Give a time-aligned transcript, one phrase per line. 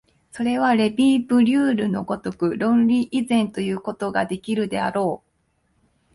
[0.31, 5.29] それはレヴィ・ブリュールの如く論理以前ということができるであろう。